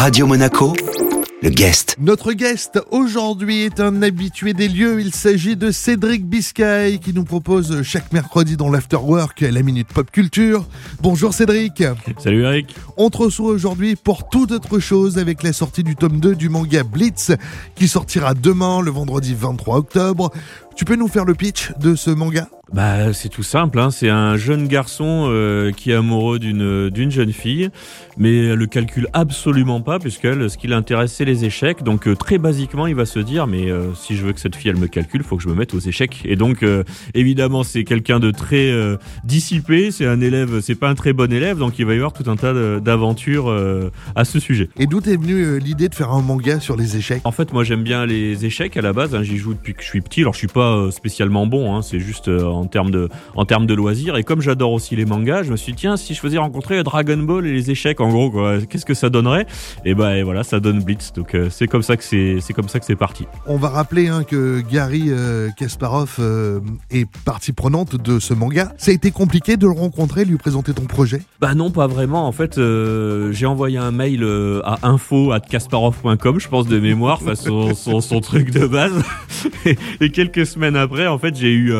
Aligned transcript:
Radio 0.00 0.26
Monaco, 0.26 0.72
le 1.42 1.50
guest. 1.50 1.96
Notre 2.00 2.32
guest 2.32 2.80
aujourd'hui 2.90 3.64
est 3.64 3.80
un 3.80 4.00
habitué 4.00 4.54
des 4.54 4.66
lieux. 4.66 4.98
Il 4.98 5.14
s'agit 5.14 5.56
de 5.56 5.70
Cédric 5.70 6.24
Biscay 6.24 6.98
qui 7.02 7.12
nous 7.12 7.24
propose 7.24 7.82
chaque 7.82 8.10
mercredi 8.10 8.56
dans 8.56 8.70
l'Afterwork 8.70 9.42
la 9.42 9.60
Minute 9.60 9.88
Pop 9.88 10.10
Culture. 10.10 10.64
Bonjour 11.02 11.34
Cédric. 11.34 11.84
Salut 12.16 12.44
Eric. 12.44 12.74
On 12.96 13.10
te 13.10 13.18
reçoit 13.18 13.50
aujourd'hui 13.50 13.94
pour 13.94 14.30
toute 14.30 14.52
autre 14.52 14.78
chose 14.78 15.18
avec 15.18 15.42
la 15.42 15.52
sortie 15.52 15.84
du 15.84 15.96
tome 15.96 16.18
2 16.18 16.34
du 16.34 16.48
manga 16.48 16.82
Blitz 16.82 17.32
qui 17.74 17.86
sortira 17.86 18.32
demain 18.32 18.80
le 18.80 18.90
vendredi 18.90 19.34
23 19.38 19.76
octobre. 19.76 20.32
Tu 20.76 20.86
peux 20.86 20.96
nous 20.96 21.08
faire 21.08 21.26
le 21.26 21.34
pitch 21.34 21.72
de 21.78 21.94
ce 21.94 22.08
manga? 22.08 22.48
Bah, 22.72 23.12
c'est 23.12 23.28
tout 23.28 23.42
simple. 23.42 23.78
Hein. 23.80 23.90
C'est 23.90 24.08
un 24.08 24.36
jeune 24.36 24.68
garçon 24.68 25.26
euh, 25.28 25.72
qui 25.72 25.90
est 25.90 25.94
amoureux 25.94 26.38
d'une 26.38 26.88
d'une 26.90 27.10
jeune 27.10 27.32
fille, 27.32 27.68
mais 28.16 28.46
elle 28.46 28.54
le 28.54 28.66
calcule 28.66 29.08
absolument 29.12 29.80
pas 29.80 29.98
puisqu'elle, 29.98 30.48
ce 30.48 30.56
qui 30.56 30.68
l'intéresse, 30.68 31.12
c'est 31.12 31.24
les 31.24 31.44
échecs. 31.44 31.82
Donc 31.82 32.06
euh, 32.06 32.14
très 32.14 32.38
basiquement, 32.38 32.86
il 32.86 32.94
va 32.94 33.06
se 33.06 33.18
dire, 33.18 33.46
mais 33.46 33.70
euh, 33.70 33.92
si 33.94 34.16
je 34.16 34.24
veux 34.24 34.32
que 34.32 34.40
cette 34.40 34.54
fille 34.54 34.70
elle 34.70 34.78
me 34.78 34.86
calcule, 34.86 35.24
faut 35.24 35.36
que 35.36 35.42
je 35.42 35.48
me 35.48 35.54
mette 35.54 35.74
aux 35.74 35.80
échecs. 35.80 36.22
Et 36.24 36.36
donc 36.36 36.64
évidemment, 37.14 37.64
c'est 37.64 37.84
quelqu'un 37.84 38.20
de 38.20 38.30
très 38.30 38.72
dissipé. 39.24 39.90
C'est 39.90 40.06
un 40.06 40.20
élève, 40.20 40.60
c'est 40.60 40.74
pas 40.74 40.88
un 40.88 40.94
très 40.94 41.12
bon 41.12 41.32
élève, 41.32 41.58
donc 41.58 41.78
il 41.78 41.86
va 41.86 41.92
y 41.92 41.96
avoir 41.96 42.12
tout 42.12 42.28
un 42.30 42.36
tas 42.36 42.52
d'aventures 42.80 43.54
à 44.14 44.24
ce 44.24 44.38
sujet. 44.38 44.68
Et 44.78 44.86
d'où 44.86 44.98
est 44.98 45.16
venue 45.16 45.58
l'idée 45.58 45.88
de 45.88 45.94
faire 45.94 46.12
un 46.12 46.22
manga 46.22 46.60
sur 46.60 46.76
les 46.76 46.96
échecs? 46.96 47.22
En 47.24 47.32
fait, 47.32 47.52
moi 47.52 47.64
j'aime 47.64 47.82
bien 47.82 48.06
les 48.06 48.44
échecs 48.44 48.76
à 48.76 48.82
la 48.82 48.92
base. 48.92 49.14
Hein. 49.14 49.22
J'y 49.22 49.38
joue 49.38 49.54
depuis 49.54 49.74
que 49.74 49.82
je 49.82 49.88
suis 49.88 50.00
petit. 50.00 50.20
Alors 50.20 50.34
je 50.34 50.38
suis 50.38 50.46
pas 50.46 50.90
spécialement 50.90 51.46
bon. 51.46 51.74
Hein. 51.74 51.82
C'est 51.82 52.00
juste 52.00 52.30
en 52.60 52.66
termes 52.66 52.90
de, 52.90 53.08
en 53.34 53.44
termes 53.44 53.66
de 53.66 53.74
loisirs. 53.74 54.16
Et 54.16 54.24
comme 54.24 54.40
j'adore 54.40 54.72
aussi 54.72 54.96
les 54.96 55.04
mangas, 55.04 55.42
je 55.42 55.50
me 55.50 55.56
suis 55.56 55.72
dit, 55.72 55.80
tiens, 55.80 55.96
si 55.96 56.14
je 56.14 56.20
faisais 56.20 56.38
rencontrer 56.38 56.82
Dragon 56.82 57.18
Ball 57.18 57.46
et 57.46 57.52
les 57.52 57.70
échecs, 57.70 58.00
en 58.00 58.10
gros, 58.10 58.32
qu'est-ce 58.68 58.86
que 58.86 58.94
ça 58.94 59.10
donnerait? 59.10 59.46
Et 59.84 59.94
ben 59.94 60.10
et 60.14 60.22
voilà, 60.22 60.44
ça 60.44 60.60
donne 60.60 60.82
Blitz. 60.82 61.12
Donc 61.12 61.34
euh, 61.34 61.48
c'est 61.50 61.66
comme 61.66 61.82
ça 61.82 61.96
que 61.96 62.04
c'est, 62.04 62.38
c'est 62.40 62.52
comme 62.52 62.68
ça 62.68 62.78
que 62.78 62.84
c'est 62.84 62.96
parti. 62.96 63.26
On 63.46 63.56
va 63.56 63.68
rappeler 63.68 64.08
hein, 64.08 64.24
que 64.24 64.60
Gary 64.60 65.04
euh, 65.08 65.48
Kasparov 65.56 66.16
euh, 66.18 66.60
est 66.90 67.06
partie 67.24 67.52
prenante 67.52 67.96
de 67.96 68.18
ce 68.18 68.34
manga. 68.34 68.72
Ça 68.76 68.90
a 68.90 68.94
été 68.94 69.10
compliqué 69.10 69.56
de 69.56 69.66
le 69.66 69.72
rencontrer, 69.72 70.24
lui 70.24 70.36
présenter 70.36 70.72
ton 70.72 70.84
projet? 70.84 71.22
Bah 71.40 71.54
non, 71.54 71.70
pas 71.70 71.86
vraiment. 71.86 72.26
En 72.26 72.32
fait, 72.32 72.60
j'ai 73.30 73.46
envoyé 73.46 73.78
un 73.78 73.90
mail 73.90 74.24
à 74.64 74.88
info@kasparov.com, 74.88 76.38
je 76.38 76.48
pense 76.48 76.66
de 76.66 76.78
mémoire, 76.78 77.22
façon 77.22 77.74
son, 77.74 78.00
son, 78.00 78.20
truc 78.20 78.50
de 78.50 78.66
base. 78.66 78.92
et, 80.00 80.10
quelques 80.10 80.46
semaines 80.46 80.76
après, 80.76 81.06
en 81.06 81.18
fait, 81.18 81.36
j'ai 81.36 81.52
eu 81.52 81.72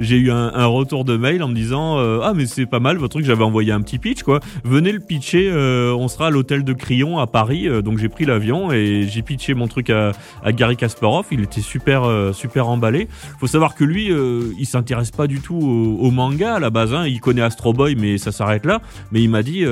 j'ai 0.00 0.16
eu 0.16 0.23
un, 0.30 0.66
retour 0.66 1.04
de 1.04 1.16
mail 1.16 1.42
en 1.42 1.48
me 1.48 1.54
disant 1.54 1.98
euh, 1.98 2.20
ah 2.22 2.32
mais 2.34 2.46
c'est 2.46 2.66
pas 2.66 2.80
mal 2.80 2.96
votre 2.96 3.12
truc 3.12 3.24
j'avais 3.24 3.44
envoyé 3.44 3.72
un 3.72 3.80
petit 3.80 3.98
pitch 3.98 4.22
quoi. 4.22 4.40
Venez 4.64 4.92
le 4.92 5.00
pitcher 5.00 5.50
euh, 5.50 5.94
on 5.94 6.08
sera 6.08 6.28
à 6.28 6.30
l'hôtel 6.30 6.64
de 6.64 6.72
Crillon 6.72 7.18
à 7.18 7.26
Paris. 7.26 7.68
Euh, 7.68 7.82
donc 7.82 7.98
j'ai 7.98 8.08
pris 8.08 8.24
l'avion 8.24 8.72
et 8.72 9.06
j'ai 9.08 9.22
pitché 9.22 9.54
mon 9.54 9.68
truc 9.68 9.90
à, 9.90 10.12
à 10.42 10.52
Gary 10.52 10.76
Kasparov. 10.76 11.26
Il 11.30 11.42
était 11.42 11.60
super 11.60 12.04
super 12.34 12.68
emballé. 12.68 13.08
Faut 13.38 13.46
savoir 13.46 13.74
que 13.74 13.84
lui 13.84 14.10
il 14.58 14.66
s'intéresse 14.66 15.10
pas 15.10 15.26
du 15.26 15.40
tout 15.40 15.54
au, 15.54 16.10
manga 16.10 16.54
à 16.54 16.60
la 16.60 16.70
base 16.70 16.94
hein. 16.94 17.06
il 17.06 17.20
connaît 17.20 17.42
Astro 17.42 17.72
Boy 17.72 17.96
mais 17.96 18.18
ça 18.18 18.32
s'arrête 18.32 18.66
là. 18.66 18.80
Mais 19.12 19.22
il 19.22 19.28
m'a 19.28 19.42
dit 19.42 19.64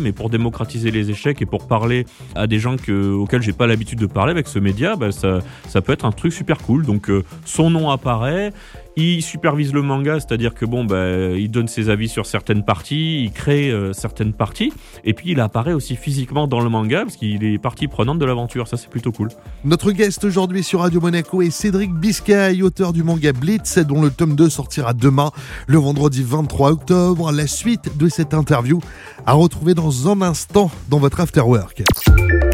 mais 0.00 0.12
pour 0.12 0.30
démocratiser 0.30 0.90
les 0.90 1.10
échecs 1.10 1.40
et 1.42 1.46
pour 1.46 1.66
parler 1.66 2.06
à 2.34 2.46
des 2.46 2.58
gens 2.58 2.76
que, 2.76 3.12
auxquels 3.12 3.42
j'ai 3.42 3.52
pas 3.52 3.66
l'habitude 3.66 3.98
de 3.98 4.06
parler 4.06 4.32
avec 4.32 4.48
ce 4.48 4.58
média 4.58 4.96
bah, 4.96 5.12
ça 5.12 5.38
ça 5.68 5.80
peut 5.80 5.92
être 5.92 6.04
un 6.04 6.12
truc 6.12 6.32
super 6.32 6.58
cool. 6.58 6.84
Donc 6.84 7.10
son 7.44 7.70
nom 7.70 7.90
apparaît 7.90 8.52
il 8.96 9.22
supervise 9.22 9.72
le 9.72 9.82
manga, 9.82 10.20
c'est-à-dire 10.20 10.54
que 10.54 10.64
bon, 10.64 10.84
bah, 10.84 11.30
il 11.36 11.50
donne 11.50 11.68
ses 11.68 11.90
avis 11.90 12.08
sur 12.08 12.26
certaines 12.26 12.64
parties, 12.64 13.24
il 13.24 13.32
crée 13.32 13.70
euh, 13.70 13.92
certaines 13.92 14.32
parties, 14.32 14.72
et 15.04 15.14
puis 15.14 15.30
il 15.32 15.40
apparaît 15.40 15.72
aussi 15.72 15.96
physiquement 15.96 16.46
dans 16.46 16.60
le 16.60 16.68
manga 16.68 17.02
parce 17.02 17.16
qu'il 17.16 17.44
est 17.44 17.58
partie 17.58 17.88
prenante 17.88 18.18
de 18.18 18.24
l'aventure. 18.24 18.68
Ça, 18.68 18.76
c'est 18.76 18.88
plutôt 18.88 19.12
cool. 19.12 19.28
Notre 19.64 19.92
guest 19.92 20.24
aujourd'hui 20.24 20.62
sur 20.62 20.80
Radio 20.80 21.00
Monaco 21.00 21.42
est 21.42 21.50
Cédric 21.50 21.92
Biscay, 21.92 22.62
auteur 22.62 22.92
du 22.92 23.02
manga 23.02 23.32
Blitz, 23.32 23.78
dont 23.78 24.00
le 24.00 24.10
tome 24.10 24.36
2 24.36 24.48
sortira 24.48 24.92
demain, 24.92 25.30
le 25.66 25.78
vendredi 25.78 26.22
23 26.22 26.70
octobre. 26.70 27.32
La 27.32 27.46
suite 27.46 27.96
de 27.96 28.08
cette 28.08 28.34
interview 28.34 28.80
à 29.26 29.32
retrouver 29.32 29.74
dans 29.74 30.08
un 30.08 30.22
instant 30.22 30.70
dans 30.88 30.98
votre 30.98 31.20
afterwork. 31.20 31.82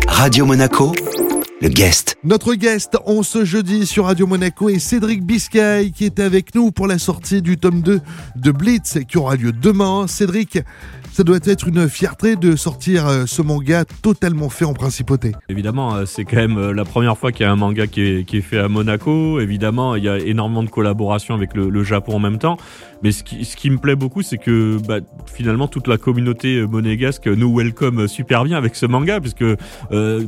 Radio 0.08 0.46
Monaco 0.46 0.92
le 1.60 1.68
guest. 1.68 2.16
Notre 2.24 2.54
guest 2.54 2.96
en 3.04 3.22
ce 3.22 3.44
jeudi 3.44 3.86
sur 3.86 4.06
Radio 4.06 4.26
Monaco 4.26 4.70
est 4.70 4.78
Cédric 4.78 5.22
Biscay 5.22 5.90
qui 5.94 6.06
est 6.06 6.18
avec 6.18 6.54
nous 6.54 6.70
pour 6.70 6.86
la 6.86 6.98
sortie 6.98 7.42
du 7.42 7.58
tome 7.58 7.82
2 7.82 8.00
de 8.36 8.50
Blitz 8.50 8.98
qui 9.06 9.18
aura 9.18 9.36
lieu 9.36 9.52
demain. 9.52 10.06
Cédric, 10.06 10.58
ça 11.12 11.24
doit 11.24 11.38
être 11.44 11.66
une 11.66 11.88
fierté 11.88 12.36
de 12.36 12.54
sortir 12.54 13.06
euh, 13.06 13.24
ce 13.26 13.42
manga 13.42 13.84
totalement 13.84 14.48
fait 14.48 14.64
en 14.64 14.74
principauté. 14.74 15.32
Évidemment, 15.48 15.96
euh, 15.96 16.04
c'est 16.06 16.24
quand 16.24 16.36
même 16.36 16.56
euh, 16.56 16.72
la 16.72 16.84
première 16.84 17.18
fois 17.18 17.32
qu'il 17.32 17.44
y 17.44 17.48
a 17.48 17.52
un 17.52 17.56
manga 17.56 17.88
qui 17.88 18.00
est, 18.00 18.40
fait 18.40 18.58
à 18.58 18.68
Monaco. 18.68 19.40
Évidemment, 19.40 19.96
il 19.96 20.04
y 20.04 20.08
a 20.08 20.18
énormément 20.18 20.62
de 20.62 20.70
collaborations 20.70 21.34
avec 21.34 21.54
le, 21.54 21.82
Japon 21.82 22.14
en 22.14 22.18
même 22.20 22.38
temps. 22.38 22.56
Mais 23.02 23.10
ce 23.10 23.22
qui, 23.22 23.70
me 23.70 23.78
plaît 23.78 23.96
beaucoup, 23.96 24.22
c'est 24.22 24.36
que 24.38 24.78
bah, 24.86 24.98
finalement 25.26 25.66
toute 25.66 25.88
la 25.88 25.96
communauté 25.96 26.66
monégasque 26.66 27.26
nous 27.26 27.56
welcome 27.56 28.06
super 28.06 28.44
bien 28.44 28.58
avec 28.58 28.76
ce 28.76 28.84
manga, 28.84 29.20
puisque 29.20 29.44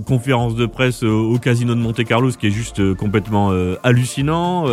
conférence 0.06 0.54
de 0.54 0.64
presse 0.64 1.02
au 1.22 1.38
Casino 1.38 1.74
de 1.74 1.80
Monte 1.80 2.04
Carlo, 2.04 2.30
ce 2.30 2.38
qui 2.38 2.48
est 2.48 2.50
juste 2.50 2.94
complètement 2.94 3.52
hallucinant, 3.82 4.66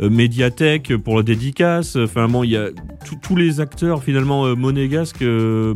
médiathèque 0.00 0.96
pour 0.96 1.16
la 1.16 1.22
dédicace. 1.22 1.96
Enfin 1.96 2.28
bon, 2.28 2.44
il 2.44 2.50
y 2.50 2.56
a 2.56 2.68
tous 3.22 3.36
les 3.36 3.60
acteurs 3.60 4.02
finalement 4.02 4.56
monégasques 4.56 5.24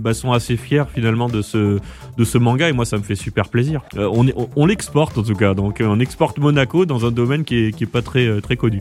bah, 0.00 0.15
sont 0.15 0.32
assez 0.32 0.56
fiers 0.56 0.84
finalement 0.93 1.28
de 1.28 1.43
ce, 1.43 1.78
de 2.16 2.25
ce 2.25 2.38
manga 2.38 2.69
et 2.69 2.72
moi 2.72 2.84
ça 2.84 2.97
me 2.99 3.03
fait 3.03 3.15
super 3.15 3.49
plaisir. 3.49 3.82
Euh, 3.97 4.09
on, 4.12 4.27
on, 4.56 4.66
l'exporte 4.66 5.16
en 5.19 5.22
tout 5.22 5.34
cas, 5.34 5.55
donc 5.55 5.82
on 5.84 6.00
exporte 6.00 6.38
Monaco 6.38 6.87
dans 6.87 7.06
un 7.06 7.11
domaine 7.11 7.44
qui 7.44 7.66
est, 7.66 7.72
qui 7.72 7.84
est 7.84 7.87
pas 7.87 8.03
très, 8.03 8.27
euh, 8.27 8.41
très 8.41 8.56
connu. 8.56 8.81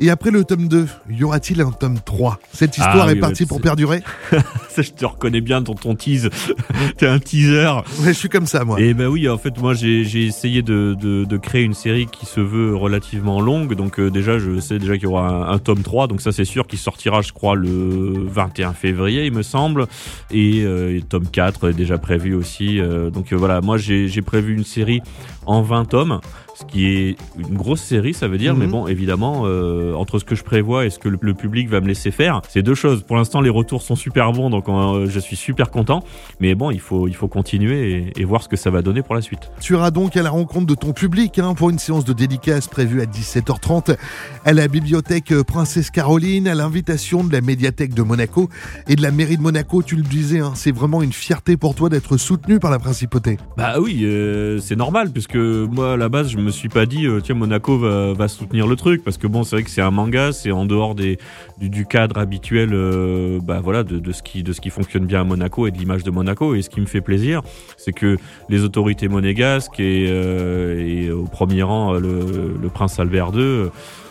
Et 0.00 0.10
après 0.10 0.30
le 0.30 0.44
tome 0.44 0.68
2, 0.68 0.86
y 1.10 1.24
aura-t-il 1.24 1.60
un 1.60 1.72
tome 1.72 1.98
3 2.04 2.38
Cette 2.52 2.78
histoire 2.78 3.06
ah 3.08 3.12
est 3.12 3.16
partie 3.16 3.46
pour 3.46 3.60
perdurer 3.60 4.02
Ça, 4.68 4.82
je 4.82 4.92
te 4.92 5.04
reconnais 5.04 5.40
bien 5.40 5.60
dans 5.60 5.74
ton 5.74 5.96
tease. 5.96 6.30
T'es 6.96 7.08
un 7.08 7.18
teaser. 7.18 7.82
Ouais, 8.00 8.08
je 8.08 8.12
suis 8.12 8.28
comme 8.28 8.46
ça, 8.46 8.64
moi. 8.64 8.80
Et 8.80 8.94
ben 8.94 9.08
oui, 9.08 9.28
en 9.28 9.38
fait, 9.38 9.58
moi, 9.60 9.74
j'ai 9.74 10.24
essayé 10.24 10.62
de, 10.62 10.94
de, 11.00 11.24
de, 11.24 11.36
créer 11.36 11.64
une 11.64 11.74
série 11.74 12.06
qui 12.06 12.26
se 12.26 12.40
veut 12.40 12.76
relativement 12.76 13.40
longue. 13.40 13.74
Donc 13.74 13.98
euh, 13.98 14.08
déjà, 14.08 14.38
je 14.38 14.60
sais 14.60 14.78
déjà 14.78 14.94
qu'il 14.94 15.04
y 15.04 15.06
aura 15.06 15.52
un, 15.52 15.58
tome 15.58 15.82
3. 15.82 16.06
Donc 16.06 16.20
ça, 16.20 16.30
c'est 16.30 16.44
sûr 16.44 16.68
qu'il 16.68 16.78
sortira, 16.78 17.20
je 17.20 17.32
crois, 17.32 17.56
le 17.56 18.24
21 18.28 18.74
février, 18.74 19.26
il 19.26 19.32
me 19.32 19.42
semble. 19.42 19.86
Et, 20.30 20.62
euh, 20.62 21.00
tome 21.08 21.26
4 21.26 21.70
est 21.70 21.74
déjà 21.74 21.98
prévu 21.98 22.34
aussi. 22.34 22.78
Euh, 22.78 23.10
donc 23.10 23.32
voilà, 23.32 23.60
moi, 23.60 23.78
j'ai 23.78 24.22
prévu 24.22 24.54
une 24.54 24.64
série 24.64 25.02
en 25.44 25.62
20 25.62 25.86
tomes 25.86 26.20
ce 26.58 26.64
qui 26.64 26.86
est 26.86 27.16
une 27.38 27.56
grosse 27.56 27.80
série, 27.80 28.14
ça 28.14 28.26
veut 28.26 28.38
dire. 28.38 28.56
Mais 28.56 28.66
mhm. 28.66 28.72
bon, 28.72 28.86
évidemment, 28.88 29.42
euh, 29.44 29.87
entre 29.94 30.18
ce 30.18 30.24
que 30.24 30.34
je 30.34 30.44
prévois 30.44 30.86
et 30.86 30.90
ce 30.90 30.98
que 30.98 31.08
le, 31.08 31.18
public 31.34 31.68
va 31.68 31.80
me 31.80 31.86
laisser 31.86 32.10
faire, 32.10 32.40
c'est 32.48 32.62
deux 32.62 32.74
choses. 32.74 33.02
Pour 33.02 33.16
l'instant, 33.16 33.40
les 33.40 33.50
retours 33.50 33.82
sont 33.82 33.96
super 33.96 34.32
bons, 34.32 34.50
donc 34.50 34.68
euh, 34.68 35.06
je 35.08 35.18
suis 35.20 35.36
super 35.36 35.70
content. 35.70 36.02
Mais 36.40 36.54
bon, 36.54 36.70
il 36.70 36.80
faut, 36.80 37.08
il 37.08 37.14
faut 37.14 37.28
continuer 37.28 38.12
et, 38.16 38.24
voir 38.24 38.42
ce 38.42 38.48
que 38.48 38.56
ça 38.56 38.70
va 38.70 38.82
donner 38.82 39.02
pour 39.02 39.14
la 39.14 39.22
suite. 39.22 39.50
Tu 39.60 39.72
iras 39.72 39.90
donc 39.90 40.16
à 40.16 40.22
la 40.22 40.30
rencontre 40.30 40.66
de 40.66 40.74
ton 40.74 40.92
public 40.92 41.38
hein, 41.38 41.54
pour 41.54 41.70
une 41.70 41.78
séance 41.78 42.04
de 42.04 42.12
dédicace 42.12 42.68
prévue 42.68 43.00
à 43.00 43.06
17h30 43.06 43.96
à 44.44 44.52
la 44.52 44.68
bibliothèque 44.68 45.32
Princesse 45.42 45.90
Caroline, 45.90 46.46
à 46.46 46.54
l'invitation 46.54 47.24
de 47.24 47.32
la 47.32 47.40
médiathèque 47.40 47.94
de 47.94 48.02
Monaco 48.02 48.50
et 48.86 48.96
de 48.96 49.02
la 49.02 49.10
mairie 49.10 49.36
de 49.36 49.42
Monaco. 49.42 49.82
Tu 49.82 49.96
le 49.96 50.02
disais, 50.02 50.40
hein, 50.40 50.52
c'est 50.54 50.72
vraiment 50.72 51.02
une 51.02 51.12
fierté 51.12 51.56
pour 51.56 51.74
toi 51.74 51.88
d'être 51.88 52.16
soutenu 52.16 52.58
par 52.58 52.70
la 52.70 52.78
principauté. 52.78 53.38
Bah 53.56 53.80
oui, 53.80 54.00
euh, 54.02 54.58
c'est 54.58 54.76
normal, 54.76 55.10
puisque 55.10 55.36
moi, 55.36 55.94
à 55.94 55.96
la 55.96 56.08
base, 56.08 56.28
je 56.30 56.38
me 56.38 56.50
suis 56.50 56.68
pas 56.68 56.84
dit 56.84 57.06
euh, 57.06 57.20
tiens 57.20 57.34
Monaco 57.34 57.78
va, 57.78 58.28
soutenir 58.28 58.66
le 58.66 58.76
truc 58.76 59.02
parce 59.02 59.16
que 59.16 59.26
bon 59.26 59.42
c'est 59.42 59.56
vrai 59.56 59.62
que 59.62 59.70
c'est 59.70 59.77
un 59.80 59.90
manga 59.90 60.32
c'est 60.32 60.50
en 60.50 60.64
dehors 60.64 60.94
des 60.94 61.18
du, 61.58 61.86
cadre 61.86 62.18
habituel 62.18 62.70
euh, 62.72 63.40
bah 63.42 63.60
voilà 63.62 63.82
de, 63.82 64.12
ce 64.12 64.22
qui 64.22 64.42
de 64.42 64.52
ce 64.52 64.60
qui 64.60 64.70
fonctionne 64.70 65.06
bien 65.06 65.20
à 65.20 65.24
Monaco 65.24 65.66
et 65.66 65.70
de 65.70 65.78
l'image 65.78 66.04
de 66.04 66.10
Monaco. 66.10 66.54
Et 66.54 66.62
ce 66.62 66.70
qui 66.70 66.80
me 66.80 66.86
fait 66.86 67.00
plaisir 67.00 67.42
c'est 67.76 67.92
que 67.92 68.16
les 68.48 68.62
autorités 68.64 69.08
monégasques 69.08 69.80
et, 69.80 70.06
euh, 70.08 71.12
au 71.14 71.24
premier 71.24 71.62
rang 71.62 71.94
le, 71.94 72.68
prince 72.72 72.98
Albert 73.00 73.30
II 73.34 73.70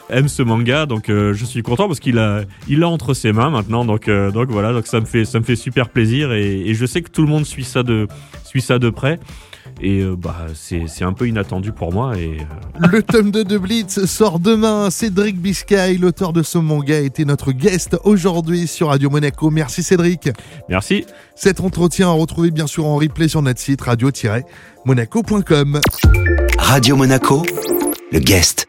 aiment 0.09 0.27
ce 0.27 0.43
manga. 0.43 0.85
Donc 0.85 1.05
je 1.07 1.45
suis 1.45 1.61
content 1.63 1.87
parce 1.87 1.99
qu'il 1.99 2.17
a 2.19 2.41
il 2.67 2.83
entre 2.83 3.13
ses 3.13 3.31
mains 3.31 3.49
maintenant. 3.49 3.85
Donc 3.85 4.09
donc 4.09 4.49
voilà. 4.49 4.73
Donc 4.73 4.87
ça 4.87 4.99
me 4.99 5.05
fait 5.05 5.25
ça 5.25 5.39
me 5.39 5.43
fait 5.43 5.55
super 5.55 5.89
plaisir 5.89 6.33
et, 6.33 6.61
et 6.61 6.73
je 6.73 6.85
sais 6.85 7.01
que 7.01 7.09
tout 7.09 7.21
le 7.21 7.29
monde 7.29 7.45
suit 7.45 7.63
ça 7.63 7.83
de 7.83 8.07
suit 8.43 8.61
ça 8.61 8.79
de 8.79 8.89
près 8.89 9.19
et 9.81 10.01
euh, 10.01 10.15
bah, 10.15 10.47
c'est 10.53 11.03
un 11.03 11.13
peu 11.13 11.27
inattendu 11.27 11.71
pour 11.71 11.93
moi. 11.93 12.17
Et, 12.17 12.39
euh, 12.39 12.87
Le 12.91 13.03
tome 13.03 13.31
2 13.31 13.43
de 13.43 13.57
Blitz 13.57 14.05
sort 14.05 14.39
demain. 14.39 14.89
Cédric 14.89 15.39
Biscay, 15.39 15.97
l'auteur 15.97 16.33
de 16.33 16.43
ce 16.43 16.57
manga, 16.57 16.99
était 16.99 17.25
notre 17.25 17.51
guest 17.51 17.97
aujourd'hui 18.03 18.67
sur 18.67 18.89
Radio 18.89 19.09
Monaco. 19.09 19.49
Merci 19.49 19.83
Cédric. 19.83 20.29
Merci. 20.69 21.05
Cet 21.35 21.59
entretien 21.59 22.09
à 22.09 22.11
retrouver 22.11 22.51
bien 22.51 22.67
sûr 22.67 22.85
en 22.85 22.95
replay 22.95 23.27
sur 23.27 23.41
notre 23.41 23.59
site 23.59 23.81
radio-monaco.com. 23.81 25.81
Radio 26.57 26.95
Monaco, 26.95 27.43
le 28.11 28.19
guest. 28.19 28.67